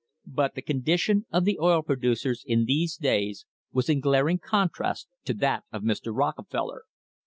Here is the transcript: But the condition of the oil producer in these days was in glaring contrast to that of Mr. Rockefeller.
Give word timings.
But 0.25 0.55
the 0.55 0.63
condition 0.63 1.27
of 1.31 1.45
the 1.45 1.59
oil 1.59 1.83
producer 1.83 2.33
in 2.47 2.65
these 2.65 2.95
days 2.97 3.45
was 3.71 3.87
in 3.87 3.99
glaring 3.99 4.39
contrast 4.39 5.07
to 5.25 5.33
that 5.35 5.63
of 5.71 5.83
Mr. 5.83 6.11
Rockefeller. 6.11 6.85